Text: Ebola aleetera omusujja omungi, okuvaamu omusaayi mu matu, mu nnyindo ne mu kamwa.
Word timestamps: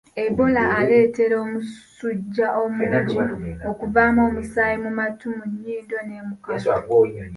Ebola 0.25 0.63
aleetera 0.79 1.35
omusujja 1.45 2.47
omungi, 2.63 3.17
okuvaamu 3.69 4.19
omusaayi 4.29 4.77
mu 4.83 4.91
matu, 4.99 5.25
mu 5.37 5.43
nnyindo 5.51 5.97
ne 6.07 6.19
mu 6.27 6.35
kamwa. 6.43 6.83